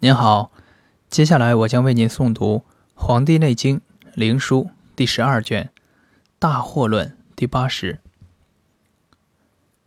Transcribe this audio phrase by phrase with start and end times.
[0.00, 0.52] 您好，
[1.10, 2.58] 接下来我将为您诵读
[2.94, 3.78] 《黄帝内经·
[4.14, 5.72] 灵书》第十二卷
[6.38, 7.98] 《大惑论》第八十。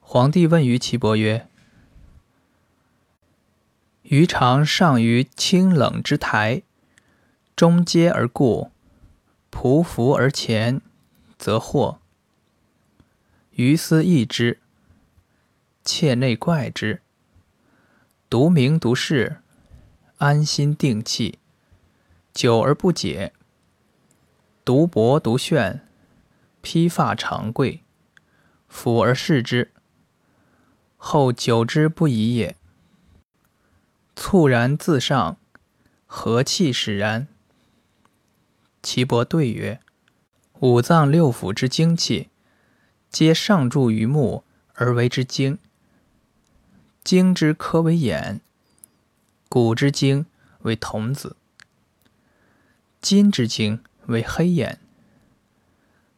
[0.02, 1.48] 皇帝问于岐伯曰
[4.04, 6.64] ：“余常上于清冷之台，
[7.56, 8.70] 中阶而固，
[9.50, 10.82] 匍匐而前，
[11.38, 12.00] 则惑。
[13.52, 14.60] 余思异之，
[15.86, 17.02] 切内怪之，
[18.30, 19.38] 独名独视。”
[20.22, 21.40] 安心定气，
[22.32, 23.34] 久而不解。
[24.64, 25.82] 独薄独炫，
[26.62, 27.82] 披发长贵，
[28.68, 29.72] 俯而视之，
[30.96, 32.56] 后久之不已也。
[34.16, 35.38] 猝然自上，
[36.06, 37.28] 何气使然？
[38.84, 39.80] 岐伯对曰：
[40.60, 42.30] 五脏六腑之精气，
[43.10, 44.44] 皆上注于目
[44.76, 45.58] 而为之精。
[47.04, 48.42] 精之可为眼。
[49.52, 50.26] 骨之精
[50.60, 51.36] 为童子，
[53.02, 54.80] 筋之精为黑眼，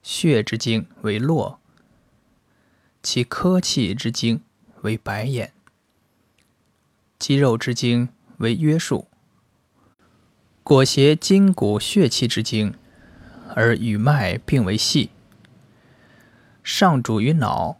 [0.03, 1.57] 血之精为络，
[3.01, 4.43] 其科气之精
[4.83, 5.51] 为白眼，
[7.17, 9.07] 肌肉之精为约束。
[10.61, 12.75] 裹挟筋骨血气之精，
[13.55, 15.09] 而与脉并为系，
[16.61, 17.79] 上主于脑，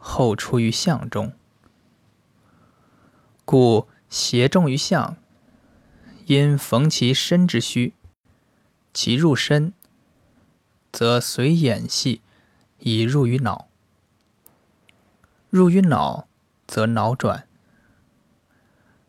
[0.00, 1.32] 后出于项中，
[3.44, 3.86] 故。
[4.18, 5.18] 邪重于象，
[6.24, 7.92] 因逢其身之虚，
[8.94, 9.74] 其入身，
[10.90, 12.22] 则随眼系
[12.78, 13.68] 以入于脑。
[15.50, 16.26] 入于脑，
[16.66, 17.42] 则脑转；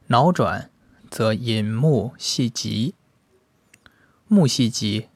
[0.08, 0.70] 脑转，
[1.10, 2.94] 则引目系疾；
[4.28, 5.08] 目系疾，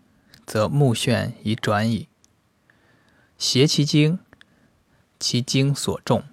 [0.45, 2.08] 则目眩以转矣。
[3.38, 4.20] 邪其经，
[5.20, 6.23] 其经所重，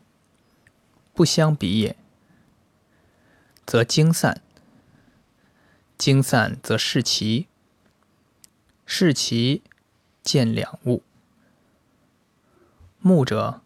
[1.12, 1.96] 不相比也。
[3.68, 4.40] 则精散，
[5.98, 7.48] 精散则视其，
[8.86, 9.62] 视其
[10.22, 11.02] 见两物。
[13.00, 13.60] 目者，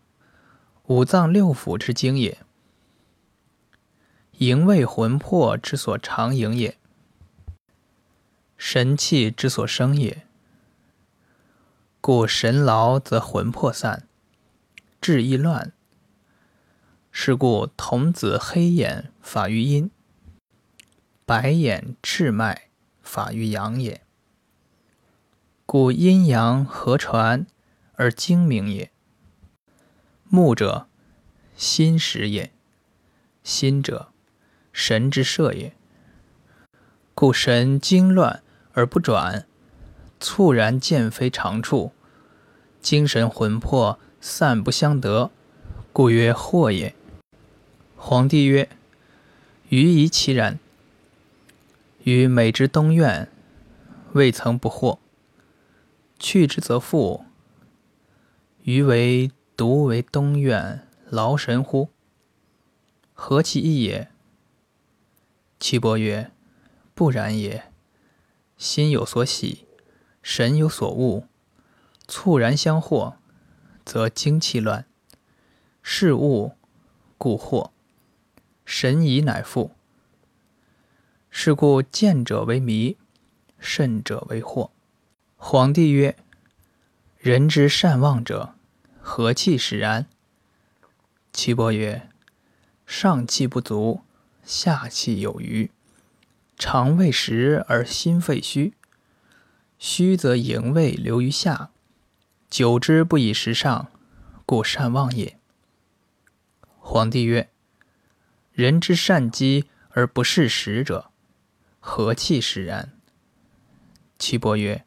[0.87, 2.39] 五脏六腑之精也，
[4.39, 6.77] 营卫魂魄之所常营也，
[8.57, 10.27] 神气之所生也。
[12.01, 14.09] 故神劳则魂魄散，
[15.01, 15.73] 志意乱。
[17.15, 19.91] 是故童子黑眼法于阴，
[21.27, 22.69] 白眼赤脉
[23.03, 24.01] 法于阳也。
[25.67, 27.47] 故阴阳合传
[27.95, 28.91] 而精明也。
[30.25, 30.89] 目者，
[31.55, 32.51] 心识也；
[33.45, 34.09] 心者，
[34.73, 35.77] 神之摄也。
[37.15, 39.47] 故神经乱而不转，
[40.19, 41.93] 猝然见非常处，
[42.81, 45.31] 精神魂魄散不相得，
[45.93, 46.95] 故曰惑也。
[48.05, 48.69] 皇帝曰
[49.71, 50.59] ：“余疑其然。
[52.03, 53.29] 余每之东苑，
[54.13, 54.99] 未曾不惑。
[56.19, 57.25] 去之则复。
[58.65, 61.91] 余为独为东苑，劳神乎？
[63.15, 64.11] 何其异也？”
[65.61, 66.33] 岐伯曰
[66.97, 67.71] ：“不然也。
[68.59, 69.65] 心有所喜，
[70.25, 71.29] 神有所恶，
[72.09, 73.15] 猝然相惑，
[73.85, 74.85] 则精气乱，
[75.85, 76.57] 事物
[77.17, 77.71] 故惑。”
[78.65, 79.73] 神疑乃复。
[81.31, 82.99] 是故见者为迷，
[83.59, 84.71] 甚者为惑。
[85.37, 86.17] 皇帝曰
[87.19, 88.55] ：“人之善忘者，
[89.01, 90.07] 何气使然？”
[91.33, 92.11] 岐伯曰
[92.87, 94.03] ：“上气不足，
[94.45, 95.71] 下气有余，
[96.59, 98.75] 肠胃实而心肺虚。
[99.79, 101.71] 虚则营卫流于下，
[102.51, 103.91] 久之不以食上，
[104.45, 105.39] 故善忘也。”
[106.79, 107.52] 皇帝曰。
[108.53, 111.11] 人之善饥而不视食者，
[111.81, 112.93] 何气使然？
[114.19, 114.85] 岐伯曰：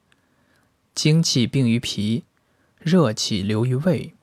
[0.93, 2.25] 精气病于脾，
[2.77, 4.13] 热气流于胃，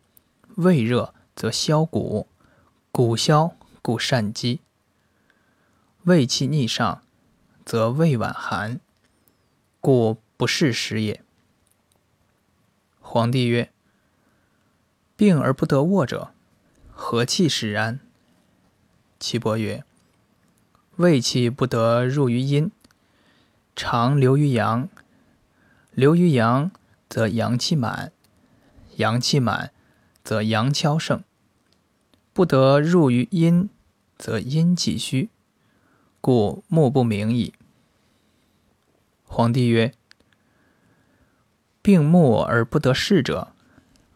[0.56, 2.28] 胃热则消谷，
[2.92, 4.60] 谷消故善饥。
[6.04, 7.02] 胃气逆上，
[7.64, 8.78] 则胃脘寒，
[9.80, 11.20] 故不视食也。
[13.00, 13.72] 皇帝曰：
[15.16, 16.32] 病而不得卧者，
[16.92, 17.98] 何气使然？
[19.22, 19.84] 岐伯曰
[20.98, 22.72] ：“胃气不得入于阴，
[23.76, 24.88] 常流于阳。
[25.92, 26.72] 流于阳，
[27.08, 28.10] 则阳气满；
[28.96, 29.70] 阳气满，
[30.24, 31.22] 则阳跷盛。
[32.32, 33.70] 不得入于阴，
[34.18, 35.30] 则阴气虚，
[36.20, 37.54] 故目不明矣。”
[39.22, 39.94] 皇帝曰
[41.80, 43.52] ：“病目而不得视者，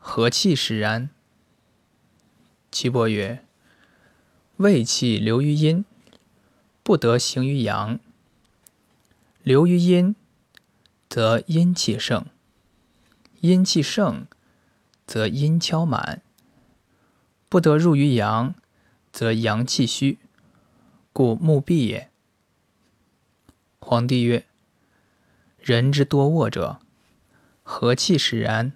[0.00, 1.08] 何气使然？”
[2.72, 3.45] 岐伯曰：
[4.58, 5.84] 胃气流于阴，
[6.82, 8.00] 不得行于阳。
[9.42, 10.16] 流于阴，
[11.10, 12.24] 则阴气盛；
[13.40, 14.26] 阴气盛，
[15.06, 16.22] 则阴跷满。
[17.50, 18.54] 不得入于阳，
[19.12, 20.18] 则阳气虚，
[21.12, 22.10] 故目闭也。
[23.78, 24.46] 皇帝曰
[25.60, 26.80] ：“人之多卧者，
[27.62, 28.72] 何气使然？”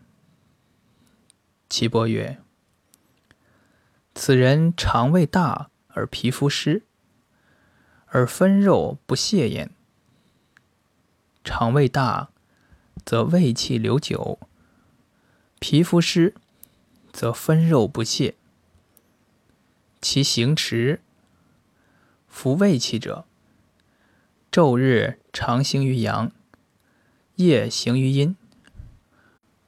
[1.71, 2.38] 岐伯曰
[4.15, 6.82] ：“此人肠胃大而皮肤湿，
[8.06, 9.70] 而分肉不泄焉。
[11.42, 12.31] 肠胃大，
[13.04, 14.38] 则胃气流久；
[15.58, 16.34] 皮肤湿，
[17.12, 18.34] 则分肉不泄。
[20.00, 21.00] 其行迟，
[22.28, 23.25] 服胃气者。”
[24.52, 26.32] 昼日常行于阳，
[27.36, 28.34] 夜行于阴，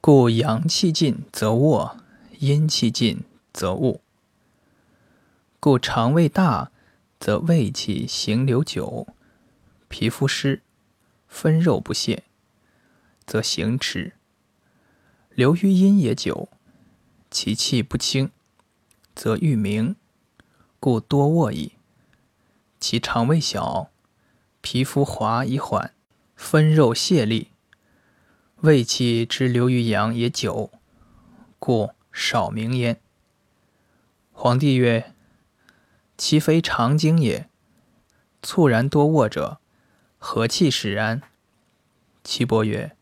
[0.00, 1.96] 故阳气尽则卧，
[2.40, 3.22] 阴气尽
[3.52, 4.01] 则寤。
[5.64, 6.72] 故肠胃大，
[7.20, 9.06] 则胃气行流久；
[9.86, 10.60] 皮肤湿，
[11.28, 12.24] 分肉不泄，
[13.24, 14.14] 则行迟。
[15.30, 16.48] 流于阴也久，
[17.30, 18.32] 其气不清，
[19.14, 19.94] 则欲明，
[20.80, 21.74] 故多卧矣。
[22.80, 23.92] 其肠胃小。
[24.62, 25.94] 皮肤滑以缓，
[26.34, 27.52] 分肉泄力，
[28.62, 30.72] 胃气之流于阳也久，
[31.60, 33.00] 故少明焉。
[34.32, 35.11] 皇帝曰
[36.22, 37.48] ：“其非常经也。
[38.40, 39.58] 猝然多卧者，
[40.18, 41.20] 何气使然？”
[42.22, 42.96] 岐伯曰：“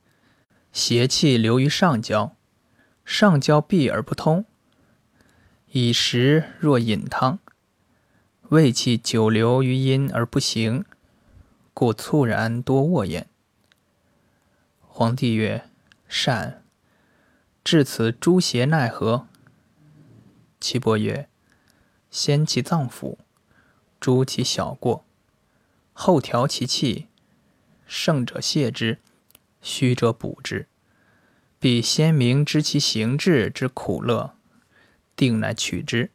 [0.72, 2.34] 邪气流于上焦，
[3.04, 4.46] 上焦闭而不通，
[5.72, 7.40] 以食若饮汤，
[8.48, 10.86] 胃气久留于阴而不行。”
[11.74, 13.28] 故猝然多卧焉。
[14.80, 15.68] 皇帝曰
[16.08, 16.62] ：“善。
[17.62, 19.26] 至此诸邪奈何？”
[20.58, 21.28] 岐伯曰
[22.10, 23.16] ：“先其脏腑，
[24.00, 25.04] 诛其小过，
[25.92, 27.06] 后调其气，
[27.86, 28.98] 盛者泻之，
[29.62, 30.66] 虚者补之，
[31.58, 34.34] 必先明知其形志之苦乐，
[35.14, 36.10] 定乃取之。